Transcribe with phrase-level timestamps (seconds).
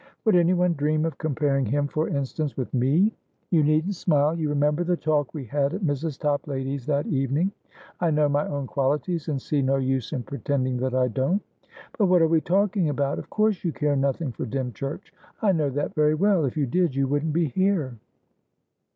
[0.25, 3.13] Would anyone dream of comparing him, for instance, with me?
[3.51, 4.35] You needn't smile.
[4.35, 6.17] You remember the talk we had at Mrs.
[6.19, 7.51] Toplady's, that evening.
[7.99, 11.43] I know my own qualities, and see no use in pretending that I don't.
[11.99, 13.19] But what are we talking about!
[13.19, 15.13] Of course you care nothing for Dymchurch.
[15.39, 16.45] I know that very well.
[16.45, 17.95] If you did, you wouldn't be here."